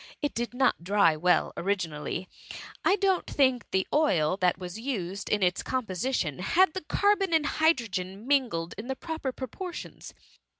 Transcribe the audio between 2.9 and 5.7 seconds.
don't think the oil that was used in its